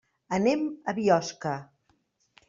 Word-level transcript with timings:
Anem 0.35 0.63
a 0.91 0.95
Biosca. 0.99 1.51